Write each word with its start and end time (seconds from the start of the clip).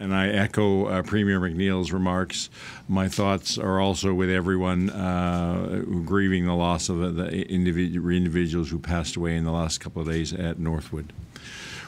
And 0.00 0.14
I 0.14 0.28
echo 0.28 0.86
uh, 0.86 1.02
Premier 1.02 1.38
McNeil's 1.38 1.92
remarks. 1.92 2.48
My 2.88 3.06
thoughts 3.06 3.58
are 3.58 3.78
also 3.78 4.14
with 4.14 4.30
everyone 4.30 4.88
uh, 4.88 5.84
grieving 6.06 6.46
the 6.46 6.54
loss 6.54 6.88
of 6.88 7.16
the 7.16 7.24
individu- 7.24 8.16
individuals 8.16 8.70
who 8.70 8.78
passed 8.78 9.16
away 9.16 9.36
in 9.36 9.44
the 9.44 9.52
last 9.52 9.78
couple 9.78 10.00
of 10.00 10.08
days 10.08 10.32
at 10.32 10.58
Northwood. 10.58 11.12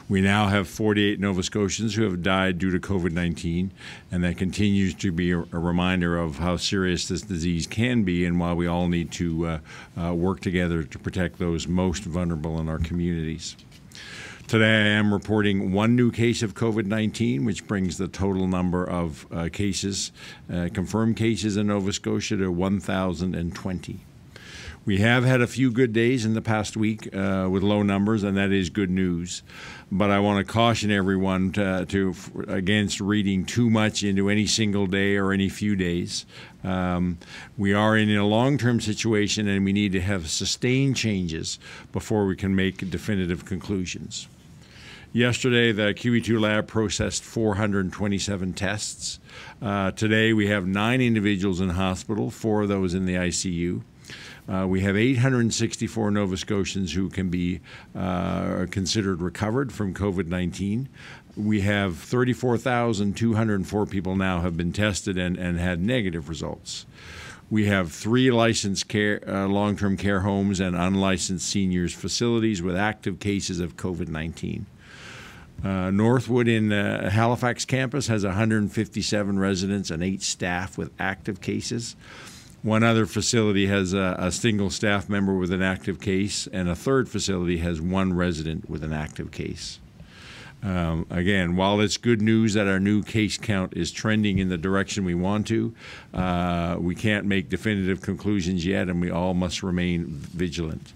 We 0.07 0.21
now 0.21 0.49
have 0.49 0.67
48 0.67 1.19
Nova 1.19 1.41
Scotians 1.41 1.95
who 1.95 2.03
have 2.03 2.21
died 2.21 2.59
due 2.59 2.69
to 2.69 2.79
COVID 2.79 3.13
19, 3.13 3.71
and 4.11 4.23
that 4.23 4.37
continues 4.37 4.93
to 4.95 5.11
be 5.11 5.31
a, 5.31 5.39
a, 5.39 5.57
reminder 5.57 6.15
of 6.15 6.37
how 6.37 6.57
serious 6.57 7.07
this 7.07 7.23
disease 7.23 7.65
can 7.65 8.03
be 8.03 8.25
and 8.25 8.39
why 8.39 8.53
we 8.53 8.67
all 8.67 8.89
need 8.89 9.11
to 9.13 9.47
uh, 9.47 9.59
uh, 9.99 10.13
work 10.13 10.39
together 10.39 10.83
to 10.83 10.99
protect 10.99 11.39
those 11.39 11.67
most 11.67 12.03
vulnerable 12.03 12.59
in 12.59 12.69
our 12.69 12.77
communities. 12.77 13.55
Today, 14.47 14.65
I 14.65 14.87
am 14.99 15.13
reporting 15.13 15.71
one 15.71 15.95
new 15.95 16.11
case 16.11 16.43
of 16.43 16.53
COVID 16.53 16.85
19, 16.85 17.45
which 17.45 17.65
brings 17.65 17.97
the 17.97 18.07
total 18.07 18.45
number 18.45 18.87
of 18.87 19.25
uh, 19.31 19.49
cases, 19.51 20.11
uh, 20.51 20.69
confirmed 20.73 21.15
cases 21.15 21.57
in 21.57 21.67
Nova 21.67 21.93
Scotia 21.93 22.37
to 22.37 22.51
1,020. 22.51 23.99
We 24.85 24.97
have 24.97 25.23
had 25.23 25.39
a 25.39 25.47
few 25.47 25.71
good 25.71 25.93
days 25.93 26.25
in 26.25 26.33
the 26.33 26.41
past 26.41 26.75
week 26.75 27.07
uh, 27.15 27.47
with 27.49 27.63
low 27.63 27.83
numbers, 27.83 28.21
and 28.23 28.35
that 28.35 28.51
is 28.51 28.69
good 28.69 28.89
news. 28.89 29.41
But 29.89 30.11
I 30.11 30.19
want 30.19 30.45
to 30.45 30.51
caution 30.51 30.91
everyone 30.91 31.53
to, 31.53 31.85
to, 31.85 32.13
against 32.49 32.99
reading 32.99 33.45
too 33.45 33.69
much 33.69 34.03
into 34.03 34.29
any 34.29 34.45
single 34.45 34.85
day 34.87 35.15
or 35.15 35.31
any 35.31 35.47
few 35.47 35.77
days. 35.77 36.25
Um, 36.65 37.17
we 37.57 37.73
are 37.73 37.95
in 37.95 38.13
a 38.13 38.27
long-term 38.27 38.81
situation, 38.81 39.47
and 39.47 39.63
we 39.63 39.71
need 39.71 39.93
to 39.93 40.01
have 40.01 40.29
sustained 40.29 40.97
changes 40.97 41.59
before 41.93 42.25
we 42.25 42.35
can 42.35 42.53
make 42.53 42.89
definitive 42.89 43.45
conclusions. 43.45 44.27
Yesterday, 45.13 45.71
the 45.71 45.93
QE2 45.93 46.41
lab 46.41 46.67
processed 46.67 47.23
427 47.23 48.51
tests. 48.51 49.19
Uh, 49.61 49.91
today, 49.91 50.33
we 50.33 50.47
have 50.47 50.67
nine 50.67 50.99
individuals 50.99 51.61
in 51.61 51.69
hospital, 51.69 52.29
four 52.29 52.63
of 52.63 52.67
those 52.67 52.93
in 52.93 53.05
the 53.05 53.13
ICU. 53.13 53.83
Uh, 54.47 54.65
we 54.67 54.81
have 54.81 54.97
864 54.97 56.11
Nova 56.11 56.35
Scotians 56.35 56.93
who 56.93 57.09
can 57.09 57.29
be 57.29 57.61
uh, 57.95 58.65
considered 58.69 59.21
recovered 59.21 59.71
from 59.71 59.93
COVID 59.93 60.27
19. 60.27 60.89
We 61.35 61.61
have 61.61 61.97
34,204 61.97 63.85
people 63.87 64.15
now 64.15 64.41
have 64.41 64.55
been 64.55 64.73
tested 64.73 65.17
and, 65.17 65.37
and 65.37 65.59
had 65.59 65.79
negative 65.81 66.29
results. 66.29 66.85
We 67.49 67.65
have 67.65 67.91
three 67.91 68.31
licensed 68.31 68.87
care, 68.87 69.21
uh, 69.27 69.47
long-term 69.47 69.97
care 69.97 70.21
homes 70.21 70.59
and 70.59 70.75
unlicensed 70.75 71.47
seniors 71.47 71.93
facilities 71.93 72.61
with 72.61 72.75
active 72.75 73.19
cases 73.19 73.59
of 73.59 73.77
COVID-19. 73.77 74.65
Uh, 75.63 75.91
Northwood 75.91 76.47
in 76.47 76.73
uh, 76.73 77.09
Halifax 77.09 77.63
campus 77.63 78.07
has 78.07 78.25
157 78.25 79.39
residents 79.39 79.91
and 79.91 80.03
eight 80.03 80.21
staff 80.21 80.77
with 80.77 80.91
active 80.99 81.41
cases. 81.41 81.95
One 82.63 82.81
other 82.81 83.05
facility 83.05 83.67
has 83.67 83.93
a, 83.93 84.15
a, 84.17 84.31
single 84.31 84.69
staff 84.69 85.09
member 85.09 85.33
with 85.33 85.51
an 85.51 85.61
active 85.61 85.99
case, 85.99 86.47
and 86.47 86.69
a 86.69 86.75
third 86.75 87.09
facility 87.09 87.57
has 87.57 87.81
one 87.81 88.13
resident 88.13 88.69
with 88.69 88.85
an 88.85 88.93
active 88.93 89.31
case. 89.31 89.79
Um, 90.63 91.05
again, 91.09 91.57
while 91.57 91.81
it's 91.81 91.97
good 91.97 92.21
news 92.21 92.53
that 92.53 92.67
our 92.67 92.79
new 92.79 93.03
case 93.03 93.37
count 93.37 93.73
is 93.75 93.91
trending 93.91 94.39
in 94.39 94.47
the 94.47 94.57
direction 94.57 95.03
we 95.03 95.13
want 95.13 95.45
to, 95.47 95.75
uh, 96.13 96.77
we 96.79 96.95
can't 96.95 97.25
make 97.25 97.49
definitive 97.49 97.99
conclusions 97.99 98.65
yet, 98.65 98.87
and 98.87 99.01
we 99.01 99.11
all 99.11 99.33
must 99.33 99.61
remain 99.61 100.05
vigilant. 100.07 100.93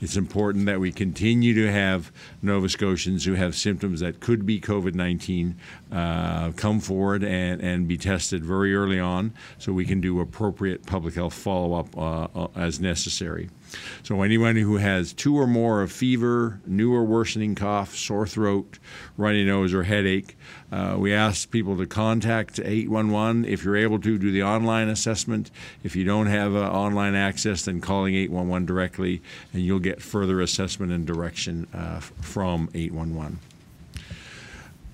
It's 0.00 0.16
important 0.16 0.66
that 0.66 0.78
we 0.78 0.92
continue 0.92 1.54
to 1.54 1.72
have 1.72 2.12
Nova 2.42 2.68
Scotians 2.68 3.24
who 3.24 3.32
have 3.34 3.56
symptoms 3.56 4.00
that 4.00 4.20
could 4.20 4.44
be 4.44 4.60
COVID 4.60 4.94
19 4.94 5.56
uh, 5.90 6.52
come 6.52 6.80
forward 6.80 7.24
and, 7.24 7.62
and 7.62 7.88
be 7.88 7.96
tested 7.96 8.44
very 8.44 8.74
early 8.74 9.00
on 9.00 9.32
so 9.58 9.72
we 9.72 9.86
can 9.86 10.00
do 10.02 10.20
appropriate 10.20 10.84
public 10.84 11.14
health 11.14 11.34
follow 11.34 11.78
up 11.78 11.96
uh, 11.96 12.28
uh, 12.38 12.48
as 12.54 12.78
necessary. 12.78 13.48
So, 14.02 14.22
anyone 14.22 14.56
who 14.56 14.76
has 14.76 15.12
two 15.12 15.36
or 15.36 15.46
more 15.46 15.82
of 15.82 15.90
fever, 15.90 16.60
new 16.66 16.94
or 16.94 17.04
worsening 17.04 17.54
cough, 17.54 17.96
sore 17.96 18.26
throat, 18.26 18.78
runny 19.16 19.44
nose, 19.44 19.74
or 19.74 19.82
headache, 19.82 20.36
uh, 20.70 20.96
we 20.98 21.12
ask 21.12 21.50
people 21.50 21.76
to 21.76 21.86
contact 21.86 22.58
811. 22.58 23.44
If 23.44 23.64
you're 23.64 23.76
able 23.76 23.98
to, 24.00 24.18
do 24.18 24.30
the 24.30 24.42
online 24.42 24.88
assessment. 24.88 25.50
If 25.82 25.96
you 25.96 26.04
don't 26.04 26.26
have 26.26 26.54
uh, 26.54 26.70
online 26.70 27.14
access, 27.14 27.64
then 27.64 27.80
calling 27.80 28.14
811 28.14 28.66
directly, 28.66 29.22
and 29.52 29.62
you'll 29.62 29.78
get 29.78 30.02
further 30.02 30.40
assessment 30.40 30.92
and 30.92 31.06
direction 31.06 31.66
uh, 31.74 32.00
from 32.00 32.68
811. 32.74 33.38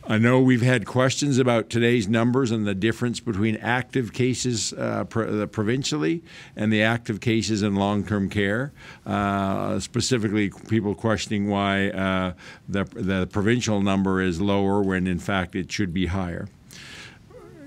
I 0.04 0.18
know 0.18 0.40
we've 0.40 0.62
had 0.62 0.84
questions 0.84 1.38
about 1.38 1.70
today's 1.70 2.08
numbers 2.08 2.50
and 2.50 2.66
the 2.66 2.74
difference 2.74 3.20
between 3.20 3.56
active 3.58 4.12
cases 4.12 4.72
uh, 4.72 5.04
pro- 5.04 5.46
provincially 5.46 6.24
and 6.56 6.72
the 6.72 6.82
active 6.82 7.20
cases 7.20 7.62
in 7.62 7.76
long 7.76 8.04
term 8.04 8.28
care. 8.28 8.72
Uh, 9.06 9.78
specifically, 9.78 10.50
people 10.68 10.96
questioning 10.96 11.48
why 11.48 11.90
uh, 11.90 12.32
the, 12.68 12.82
the 12.82 13.28
provincial 13.28 13.80
number 13.80 14.20
is 14.20 14.40
lower 14.40 14.82
when 14.82 15.06
in 15.06 15.20
fact 15.20 15.54
it 15.54 15.70
should 15.70 15.94
be 15.94 16.06
higher. 16.06 16.48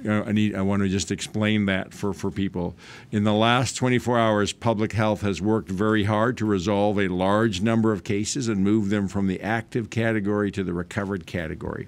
I 0.06 0.34
need 0.34 0.56
I 0.56 0.62
want 0.62 0.84
to 0.84 0.90
just 0.90 1.12
explain 1.12 1.68
that 1.68 1.94
for, 1.94 2.14
for 2.14 2.30
people. 2.30 2.76
In 3.12 3.24
the 3.24 3.34
last 3.34 3.78
24 3.78 4.20
hours, 4.20 4.52
public 4.52 4.92
health 4.92 5.22
has 5.22 5.42
worked 5.42 5.72
very 5.72 6.04
hard 6.04 6.38
to 6.40 6.46
resolve 6.46 7.00
a 7.00 7.08
large 7.08 7.62
number 7.62 7.94
of 7.94 8.04
cases 8.04 8.50
and 8.50 8.62
move 8.62 8.90
them 8.90 9.08
from 9.08 9.28
the 9.28 9.42
active 9.42 9.90
category 9.90 10.52
to 10.52 10.66
the 10.66 10.74
recovered 10.74 11.26
category. 11.26 11.88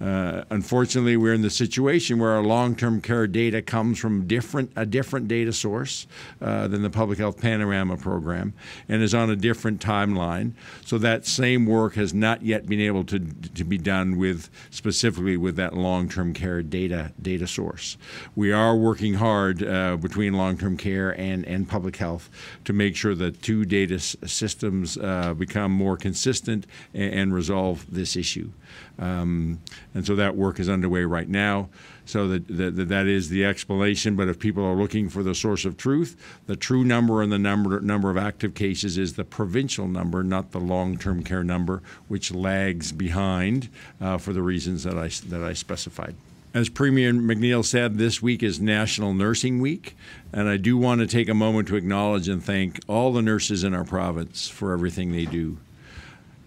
Uh, 0.00 0.44
unfortunately, 0.50 1.16
we're 1.16 1.34
in 1.34 1.42
the 1.42 1.50
situation 1.50 2.18
where 2.18 2.30
our 2.30 2.42
long-term 2.42 3.00
care 3.00 3.26
data 3.26 3.62
comes 3.62 3.98
from 3.98 4.26
different 4.26 4.72
a 4.76 4.84
different 4.84 5.28
data 5.28 5.52
source 5.52 6.06
uh, 6.40 6.66
than 6.68 6.82
the 6.82 6.90
Public 6.90 7.18
Health 7.18 7.40
Panorama 7.40 7.96
program, 7.96 8.54
and 8.88 9.02
is 9.02 9.14
on 9.14 9.30
a 9.30 9.36
different 9.36 9.80
timeline. 9.80 10.52
So 10.84 10.98
that 10.98 11.26
same 11.26 11.66
work 11.66 11.94
has 11.94 12.12
not 12.12 12.42
yet 12.42 12.66
been 12.66 12.80
able 12.80 13.04
to 13.04 13.18
to 13.18 13.64
be 13.64 13.78
done 13.78 14.16
with 14.16 14.50
specifically 14.70 15.36
with 15.36 15.56
that 15.56 15.74
long-term 15.74 16.34
care 16.34 16.62
data 16.62 17.12
data 17.22 17.46
source. 17.46 17.96
We 18.34 18.52
are 18.52 18.76
working 18.76 19.14
hard 19.14 19.62
uh, 19.62 19.96
between 19.96 20.34
long-term 20.34 20.76
care 20.76 21.18
and 21.18 21.44
and 21.46 21.68
public 21.68 21.96
health 21.96 22.28
to 22.64 22.72
make 22.72 22.96
sure 22.96 23.14
that 23.14 23.42
two 23.42 23.64
data 23.64 23.98
systems 23.98 24.98
uh, 24.98 25.34
become 25.34 25.70
more 25.72 25.96
consistent 25.96 26.66
and, 26.92 27.14
and 27.14 27.34
resolve 27.34 27.86
this 27.90 28.16
issue. 28.16 28.50
Um, 28.98 29.60
and 29.94 30.04
so 30.04 30.16
that 30.16 30.36
work 30.36 30.58
is 30.58 30.68
underway 30.68 31.04
right 31.04 31.28
now. 31.28 31.68
So 32.04 32.28
that, 32.28 32.48
that, 32.48 32.88
that 32.88 33.06
is 33.06 33.28
the 33.28 33.44
explanation. 33.44 34.16
But 34.16 34.28
if 34.28 34.38
people 34.38 34.64
are 34.64 34.74
looking 34.74 35.08
for 35.08 35.22
the 35.22 35.34
source 35.34 35.64
of 35.64 35.76
truth, 35.76 36.16
the 36.46 36.56
true 36.56 36.84
number 36.84 37.22
and 37.22 37.32
the 37.32 37.38
number, 37.38 37.80
number 37.80 38.10
of 38.10 38.16
active 38.16 38.54
cases 38.54 38.98
is 38.98 39.14
the 39.14 39.24
provincial 39.24 39.88
number, 39.88 40.22
not 40.22 40.50
the 40.50 40.60
long 40.60 40.98
term 40.98 41.22
care 41.22 41.44
number, 41.44 41.82
which 42.08 42.34
lags 42.34 42.92
behind 42.92 43.68
uh, 44.00 44.18
for 44.18 44.32
the 44.32 44.42
reasons 44.42 44.84
that 44.84 44.98
I, 44.98 45.08
that 45.28 45.42
I 45.42 45.52
specified. 45.52 46.14
As 46.52 46.68
Premier 46.68 47.12
McNeil 47.12 47.64
said, 47.64 47.98
this 47.98 48.22
week 48.22 48.40
is 48.40 48.60
National 48.60 49.12
Nursing 49.12 49.60
Week, 49.60 49.96
and 50.32 50.48
I 50.48 50.56
do 50.56 50.76
want 50.76 51.00
to 51.00 51.06
take 51.08 51.28
a 51.28 51.34
moment 51.34 51.66
to 51.66 51.76
acknowledge 51.76 52.28
and 52.28 52.40
thank 52.40 52.78
all 52.86 53.12
the 53.12 53.22
nurses 53.22 53.64
in 53.64 53.74
our 53.74 53.82
province 53.82 54.48
for 54.48 54.72
everything 54.72 55.10
they 55.10 55.24
do. 55.24 55.58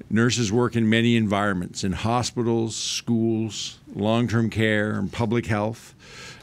Nurses 0.09 0.53
work 0.53 0.77
in 0.77 0.89
many 0.89 1.17
environments 1.17 1.83
in 1.83 1.91
hospitals, 1.91 2.75
schools, 2.75 3.77
long 3.93 4.27
term 4.27 4.49
care, 4.49 4.91
and 4.91 5.11
public 5.11 5.47
health, 5.47 5.93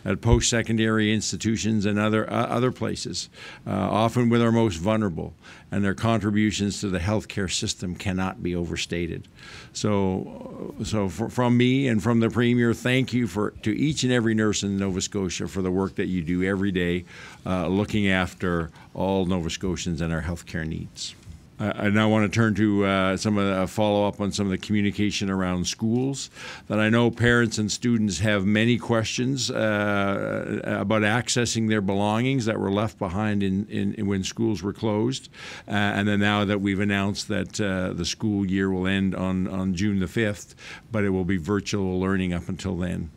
at 0.04 0.20
post 0.20 0.50
secondary 0.50 1.14
institutions, 1.14 1.86
and 1.86 1.98
other, 1.98 2.30
uh, 2.30 2.47
other 2.47 2.70
places, 2.70 3.30
uh, 3.66 3.70
often 3.70 4.28
with 4.28 4.42
our 4.42 4.53
most 4.53 4.76
vulnerable. 4.76 5.32
And 5.70 5.82
their 5.82 5.94
contributions 5.94 6.80
to 6.82 6.88
the 6.88 6.98
healthcare 6.98 7.50
system 7.50 7.94
cannot 7.94 8.42
be 8.42 8.54
overstated. 8.54 9.28
So, 9.72 10.74
so 10.84 11.08
for, 11.08 11.30
from 11.30 11.56
me 11.56 11.88
and 11.88 12.03
from 12.03 12.20
the 12.20 12.28
Premier, 12.28 12.74
thank 12.74 13.14
you 13.14 13.26
for, 13.26 13.53
to 13.62 13.74
each 13.74 14.03
and 14.04 14.12
every 14.12 14.34
nurse 14.34 14.62
in 14.62 14.78
Nova 14.78 15.00
Scotia 15.00 15.48
for 15.48 15.62
the 15.62 15.71
work 15.71 15.94
that 15.94 16.06
you 16.06 16.22
do 16.22 16.44
every 16.44 16.71
day, 16.71 17.06
uh, 17.47 17.66
looking 17.68 18.09
after 18.09 18.71
all 18.92 19.24
Nova 19.24 19.48
Scotians 19.48 20.03
and 20.03 20.12
our 20.12 20.22
healthcare 20.22 20.66
needs. 20.66 21.15
I 21.59 21.89
now 21.89 22.09
want 22.09 22.30
to 22.30 22.34
turn 22.34 22.54
to 22.56 22.84
uh, 22.84 23.16
some 23.16 23.39
of 23.39 23.47
the 23.47 23.66
follow 23.68 24.09
up 24.09 24.21
on 24.21 24.33
some 24.33 24.47
of 24.47 24.51
the 24.51 24.59
communication 24.59 25.30
around 25.30 25.66
schools. 25.66 26.28
That 26.66 26.80
I 26.80 26.89
know 26.89 27.10
parents 27.10 27.59
and 27.59 27.71
students 27.71 28.18
have 28.18 28.45
many 28.45 28.77
questions 28.77 29.51
uh, 29.51 30.60
about 30.65 31.03
accessing 31.03 31.68
their 31.68 31.80
belongings 31.80 32.47
that 32.47 32.59
were 32.59 32.72
left 32.72 32.98
behind 32.98 33.42
in, 33.42 33.66
in, 33.68 33.95
in 33.95 34.06
when 34.06 34.24
schools 34.24 34.62
were 34.62 34.72
closed, 34.72 35.28
uh, 35.68 35.71
and 35.71 36.09
then 36.09 36.21
now 36.21 36.45
that 36.45 36.60
we've 36.60 36.80
announced 36.80 37.28
that 37.28 37.60
uh, 37.60 37.92
the 37.92 38.04
school 38.04 38.45
year 38.45 38.71
will 38.71 38.86
end 38.86 39.15
on 39.15 39.47
on 39.47 39.74
June 39.74 40.01
the 40.01 40.09
fifth, 40.09 40.54
but 40.91 41.04
it 41.04 41.10
will 41.10 41.24
be 41.24 41.36
virtual 41.36 42.01
learning 42.01 42.33
up 42.33 42.48
until 42.48 42.77
then. 42.77 43.10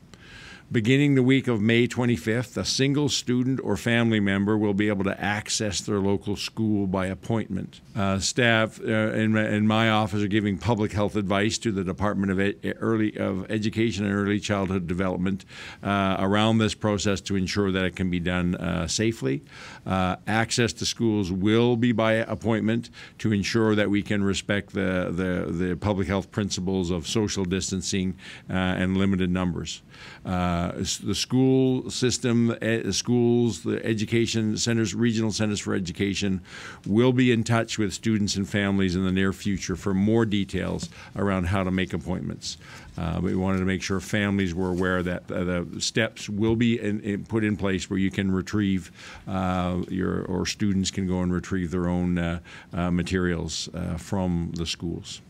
Beginning 0.70 1.16
the 1.16 1.24
week 1.24 1.48
of 1.48 1.62
May 1.62 1.88
25th, 1.88 2.58
a 2.58 2.66
single 2.66 3.08
student 3.08 3.62
or 3.64 3.78
family 3.78 4.20
member 4.20 4.58
will 4.58 4.74
be 4.74 4.90
able 4.90 5.06
to 5.06 5.18
access 5.18 5.80
their 5.80 6.00
local 6.00 6.36
school 6.36 6.88
by 6.88 7.06
appointment. 7.06 7.80
Uh, 7.96 8.20
staff 8.20 8.78
uh, 8.82 9.14
in, 9.14 9.32
my, 9.32 9.48
in, 9.48 9.66
my, 9.66 9.90
office 9.90 10.22
are 10.22 10.28
giving 10.28 10.58
public 10.58 10.92
health 10.92 11.16
advice 11.16 11.58
to 11.58 11.72
the 11.72 11.86
Department 11.86 12.34
of, 12.34 12.40
Ed, 12.42 12.76
Early, 12.82 13.18
of 13.18 13.50
Education 13.50 14.06
and 14.06 14.14
Early 14.14 14.42
Childhood 14.42 14.88
Development 14.88 15.46
uh, 15.82 16.18
around 16.20 16.58
this 16.58 16.74
process 16.76 17.22
to 17.22 17.38
ensure 17.38 17.72
that 17.72 17.86
it 17.86 17.96
can 17.96 18.10
be 18.10 18.20
done 18.20 18.56
uh, 18.56 18.88
safely. 18.88 19.44
Uh, 19.86 20.18
access 20.28 20.74
to 20.74 20.86
schools 20.86 21.32
will 21.32 21.78
be 21.78 21.94
by 21.94 22.12
appointment 22.12 22.90
to 23.20 23.32
ensure 23.32 23.74
that 23.74 23.90
we 23.90 24.04
can 24.04 24.22
respect 24.22 24.74
the, 24.74 25.12
the, 25.12 25.50
the 25.50 25.78
public 25.78 26.10
health 26.10 26.30
principles 26.30 26.92
of 26.92 27.08
social 27.08 27.46
distancing 27.46 28.18
uh, 28.50 28.54
and 28.54 28.98
limited 28.98 29.32
numbers. 29.32 29.82
Uh, 30.26 30.57
the 31.04 31.16
school 31.16 31.90
system, 31.90 32.48
the 32.48 32.94
schools, 32.94 33.64
the 33.64 33.84
education 33.86 34.58
centers, 34.58 34.94
regional 34.94 35.32
centers 35.32 35.60
for 35.60 35.74
education 35.74 36.42
will 36.86 37.14
be 37.14 37.32
in 37.32 37.44
touch 37.44 37.78
with 37.78 37.94
students 37.94 38.36
and 38.36 38.48
families 38.48 38.96
in 38.96 39.04
the 39.04 39.12
near 39.12 39.34
future 39.34 39.76
for 39.76 39.94
more 39.94 40.26
details 40.26 40.90
around 41.16 41.46
how 41.46 41.64
to 41.64 41.72
make 41.72 41.94
appointments. 41.94 42.58
Uh, 42.98 43.20
we 43.22 43.36
wanted 43.36 43.60
to 43.60 43.66
make 43.66 43.82
sure 43.82 44.00
families 44.00 44.56
were 44.56 44.70
aware 44.70 45.04
that 45.04 45.32
uh, 45.32 45.44
the 45.44 45.68
steps 45.80 46.28
will 46.28 46.56
be 46.56 46.80
in, 46.80 47.00
in 47.02 47.24
put 47.26 47.44
in 47.44 47.56
place 47.56 47.90
where 47.90 48.00
you 48.00 48.10
can 48.10 48.32
retrieve 48.32 48.92
uh, 49.28 49.82
your 49.90 50.24
or 50.24 50.46
students 50.46 50.90
can 50.90 51.08
go 51.08 51.22
and 51.22 51.32
retrieve 51.32 51.70
their 51.70 51.88
own 51.88 52.18
uh, 52.18 52.40
uh, 52.74 52.90
materials 52.90 53.70
from 53.98 54.52
the 54.56 54.66
schools. 54.66 55.22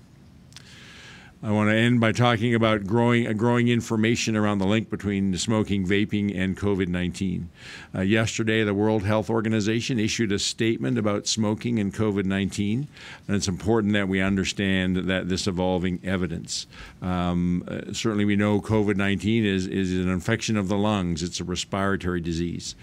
I 1.44 1.51
want 1.51 1.69
to 1.69 1.75
end 1.75 2.00
by 2.00 2.13
talking 2.13 2.56
about 2.56 2.88
growing, 2.88 3.28
uh, 3.28 3.34
growing 3.34 3.68
information 3.68 4.36
around 4.36 4.57
the 4.57 4.66
link 4.66 4.89
between 4.89 5.38
smoking, 5.38 5.86
vaping, 5.86 6.36
and 6.36 6.57
COVID 6.57 6.88
19. 6.88 7.50
Uh, 7.94 8.01
yesterday, 8.01 8.63
the 8.63 8.74
World 8.74 9.04
Health 9.04 9.30
Organization 9.30 10.00
issued 10.00 10.31
a 10.31 10.39
statement 10.39 10.98
about 10.98 11.28
smoking 11.28 11.78
and 11.78 11.94
COVID 11.94 12.25
19, 12.25 12.88
and 13.28 13.36
it's 13.36 13.48
important 13.48 13.94
that 13.94 14.07
we 14.07 14.19
understand 14.19 14.95
that 14.95 15.30
this 15.30 15.45
evolving 15.45 16.00
evidence. 16.04 16.66
Um, 17.04 17.63
uh, 17.68 17.94
certainly, 17.94 18.25
we 18.25 18.36
know 18.36 18.60
COVID 18.60 18.95
19 18.95 19.45
is, 19.45 19.68
is 19.68 19.94
an 19.94 20.10
infection 20.10 20.57
of 20.57 20.69
the 20.69 20.78
lungs, 20.78 21.22
it's 21.22 21.40
a 21.40 21.44
respiratory 21.44 22.19
disease. 22.19 22.74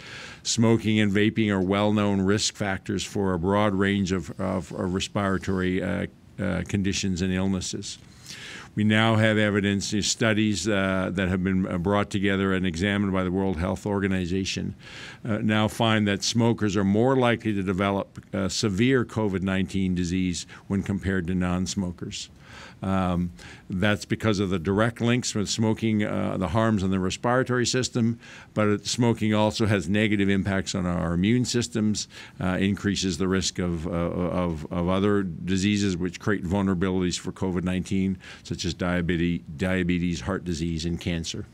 Smoking 0.44 1.00
and 1.00 1.10
vaping 1.10 1.50
are 1.50 1.60
well 1.60 1.92
known 1.92 2.20
risk 2.20 2.54
factors 2.54 3.02
for 3.02 3.34
a 3.34 3.38
broad 3.38 3.74
range 3.74 4.12
of, 4.12 4.30
of, 4.40 4.70
of 4.72 4.94
respiratory 4.94 5.82
uh 5.82 6.06
Uh, 6.36 6.62
conditions 6.66 7.22
and 7.22 7.32
illnesses. 7.32 7.98
We 8.74 8.82
now 8.82 9.16
have 9.16 9.38
evidence, 9.38 9.94
studies 10.04 10.68
uh, 10.68 11.10
that 11.12 11.28
have 11.28 11.44
been 11.44 11.66
uh, 11.66 11.78
brought 11.78 12.10
together 12.10 12.52
and 12.52 12.66
examined 12.66 13.12
by 13.12 13.22
the 13.22 13.30
World 13.30 13.56
Health 13.56 13.86
Organization 13.86 14.74
uh, 15.24 15.38
now 15.38 15.68
find 15.68 16.08
that 16.08 16.24
smokers 16.24 16.76
are 16.76 16.84
more 16.84 17.16
likely 17.16 17.52
to 17.54 17.62
develop 17.62 18.18
uh, 18.34 18.48
severe 18.48 19.04
COVID 19.04 19.42
19 19.42 19.94
disease 19.94 20.46
when 20.66 20.82
compared 20.82 21.28
to 21.28 21.34
non 21.34 21.66
smokers. 21.66 22.30
Um, 22.84 23.32
that's 23.70 24.04
because 24.04 24.40
of 24.40 24.50
the 24.50 24.58
direct 24.58 25.00
links 25.00 25.34
with 25.34 25.48
smoking, 25.48 26.04
uh, 26.04 26.36
the 26.36 26.48
harms 26.48 26.82
on 26.82 26.90
the 26.90 26.98
respiratory 26.98 27.64
system, 27.64 28.18
but 28.52 28.86
smoking 28.86 29.32
also 29.32 29.64
has 29.64 29.88
negative 29.88 30.28
impacts 30.28 30.74
on 30.74 30.84
our 30.84 31.14
immune 31.14 31.46
systems, 31.46 32.08
uh, 32.40 32.58
increases 32.60 33.16
the 33.16 33.26
risk 33.26 33.58
of, 33.58 33.86
uh, 33.86 33.90
of, 33.90 34.70
of, 34.70 34.88
other 34.88 35.22
diseases 35.22 35.96
which 35.96 36.20
create 36.20 36.44
vulnerabilities 36.44 37.18
for 37.18 37.32
COVID 37.32 37.64
19, 37.64 38.18
such 38.42 38.63
as 38.64 38.74
diabetes, 38.74 39.42
diabetes, 39.56 40.20
heart 40.22 40.44
disease, 40.44 40.84
and 40.84 41.00
cancer. 41.00 41.46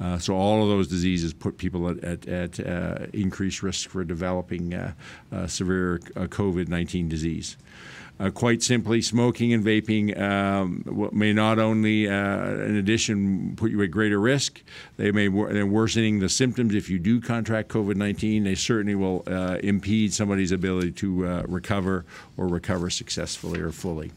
Uh, 0.00 0.18
so 0.18 0.34
all 0.34 0.62
of 0.62 0.68
those 0.68 0.88
diseases 0.88 1.32
put 1.32 1.56
people 1.56 1.88
at, 1.88 2.02
at, 2.02 2.28
at 2.28 2.66
uh, 2.66 3.06
increased 3.12 3.62
risk 3.62 3.88
for 3.88 4.04
developing 4.04 4.74
uh, 4.74 4.92
uh 5.32 5.46
severe 5.46 6.00
uh, 6.16 6.22
COVID-19 6.22 7.08
disease. 7.08 7.56
Uh, 8.20 8.30
quite 8.30 8.62
simply, 8.62 9.02
smoking 9.02 9.52
and 9.52 9.64
vaping 9.64 10.16
um, 10.20 11.10
may 11.12 11.32
not 11.32 11.58
only, 11.58 12.06
in 12.06 12.76
addition, 12.76 13.56
put 13.56 13.72
you 13.72 13.82
at 13.82 13.90
greater 13.90 14.20
risk, 14.20 14.62
they 14.98 15.10
may 15.10 15.26
they're 15.26 15.66
worsening 15.66 16.20
the 16.20 16.28
symptoms 16.28 16.76
if 16.76 16.88
you 16.88 17.00
do 17.00 17.20
contract 17.20 17.68
COVID 17.70 17.96
19. 17.96 18.44
They 18.44 18.54
certainly 18.54 18.94
will 18.94 19.22
impede 19.64 20.14
somebody's 20.14 20.52
ability 20.52 20.92
to 20.92 21.42
recover 21.48 22.04
or 22.36 22.46
recover 22.46 22.88
successfully 22.88 23.60
or 23.60 23.72
fully 23.72 24.12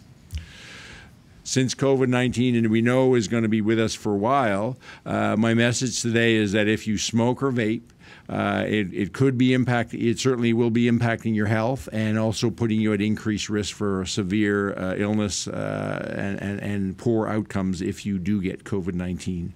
since 1.48 1.74
COVID 1.74 2.10
19 2.10 2.58
and 2.58 2.70
we 2.70 2.82
know 2.82 3.16
is 3.16 3.30
going 3.30 3.44
to 3.44 3.50
be 3.50 3.62
with 3.62 3.80
us 3.80 3.96
for 3.96 4.14
a 4.14 4.18
while, 4.18 4.78
uh, 5.06 5.38
my 5.38 5.54
message 5.54 6.02
today 6.02 6.36
is 6.36 6.52
that 6.52 6.68
if 6.68 6.86
you 6.86 6.98
smoke 6.98 7.42
or 7.42 7.54
vape, 7.54 7.84
uh, 8.28 8.66
it, 8.68 8.94
it 8.94 9.14
could 9.14 9.38
be 9.38 9.54
impact. 9.54 9.94
It 9.94 10.20
certainly 10.20 10.52
will 10.52 10.70
be 10.70 10.92
impacting 10.92 11.34
your 11.34 11.46
health 11.46 11.88
and 11.94 12.20
also 12.20 12.50
putting 12.50 12.82
you 12.82 12.92
at 12.92 13.00
increased 13.00 13.48
risk 13.48 13.74
for 13.74 14.06
severe 14.06 14.78
uh, 14.78 14.96
illness 14.98 15.48
uh, 15.48 16.14
and, 16.18 16.42
and, 16.42 16.60
and, 16.60 16.98
poor 16.98 17.28
outcomes 17.28 17.82
if 17.82 18.06
you 18.06 18.20
do 18.20 18.42
get 18.42 18.66
COVID 18.66 18.94
19. 18.94 19.54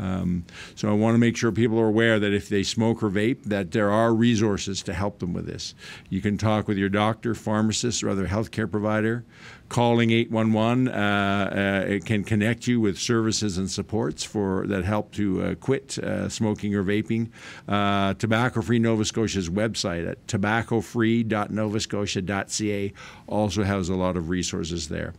Um, 0.00 0.44
so 0.74 0.88
I 0.88 0.92
want 0.92 1.14
to 1.14 1.18
make 1.18 1.36
sure 1.36 1.52
people 1.52 1.78
are 1.78 1.88
aware 1.88 2.18
that 2.18 2.32
if 2.32 2.48
they 2.48 2.64
smoke 2.64 3.02
or 3.02 3.10
vape, 3.10 3.44
that 3.44 3.70
there 3.70 3.90
are 3.90 4.12
resources 4.12 4.82
to 4.82 4.92
help 4.92 5.20
them 5.20 5.32
with 5.32 5.46
this. 5.46 5.74
You 6.08 6.20
can 6.20 6.38
talk 6.38 6.66
with 6.66 6.78
your 6.78 6.88
doctor, 6.88 7.34
pharmacist, 7.34 8.02
or 8.02 8.10
other 8.10 8.26
healthcare 8.26 8.70
provider 8.70 9.24
calling 9.68 10.10
811 10.10 10.88
uh, 10.88 10.92
uh, 10.92 11.98
can 12.04 12.24
connect 12.24 12.66
you 12.66 12.80
with 12.80 12.98
services 12.98 13.56
and 13.58 13.70
supports 13.70 14.24
for 14.24 14.66
that 14.66 14.84
help 14.84 15.12
to 15.12 15.42
uh, 15.42 15.54
quit 15.56 15.98
uh, 15.98 16.26
smoking 16.28 16.74
or 16.74 16.82
vaping. 16.82 17.28
Uh, 17.68 18.14
Tobacco 18.14 18.62
Free 18.62 18.78
Nova 18.78 19.04
Scotia's 19.04 19.50
website 19.50 20.10
at 20.10 20.26
tobaccofree.novascotia.ca 20.26 22.92
also 23.26 23.62
has 23.62 23.90
a 23.90 23.94
lot 23.94 24.16
of 24.16 24.30
resources 24.30 24.88
there. 24.88 25.12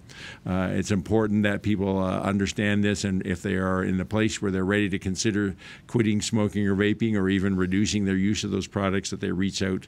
Uh, 0.46 0.70
it's 0.72 0.92
important 0.92 1.44
that 1.44 1.62
people 1.62 2.00
understand 2.00 2.84
this, 2.84 3.04
and 3.04 3.22
if 3.26 3.44
they 3.44 3.56
are 3.56 3.84
in 3.84 4.02
a 4.02 4.06
place 4.06 4.42
where 4.42 4.52
they're 4.52 4.66
ready 4.66 4.90
to 4.90 4.98
consider 4.98 5.56
quitting 5.88 6.22
smoking 6.22 6.68
or 6.68 6.76
vaping 6.76 7.16
or 7.16 7.30
even 7.30 7.56
reducing 7.56 8.06
their 8.06 8.16
use 8.16 8.44
of 8.44 8.50
those 8.52 8.68
products, 8.68 9.12
that 9.12 9.22
they 9.22 9.32
reach 9.32 9.62
out 9.62 9.88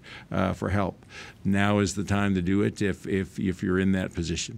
for 0.56 0.70
help. 0.70 1.04
Now 1.44 1.80
is 1.80 1.96
the 1.96 2.04
time 2.04 2.36
to 2.36 2.42
do 2.42 2.62
it 2.62 2.82
if, 2.82 3.08
if, 3.08 3.40
if 3.40 3.64
you're 3.64 3.80
in 3.80 3.94
that 3.94 4.14
position. 4.14 4.51